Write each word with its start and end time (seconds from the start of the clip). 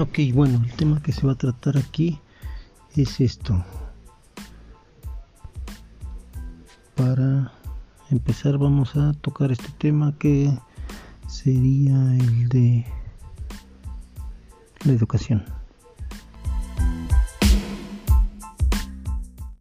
Ok, 0.00 0.20
bueno, 0.32 0.62
el 0.64 0.72
tema 0.74 1.02
que 1.02 1.10
se 1.10 1.26
va 1.26 1.32
a 1.32 1.38
tratar 1.38 1.76
aquí 1.76 2.20
es 2.94 3.20
esto. 3.20 3.64
Para 6.94 7.52
empezar 8.08 8.58
vamos 8.58 8.94
a 8.94 9.12
tocar 9.14 9.50
este 9.50 9.72
tema 9.76 10.14
que 10.16 10.56
sería 11.26 11.96
el 12.14 12.48
de 12.48 12.86
la 14.84 14.92
educación. 14.92 15.57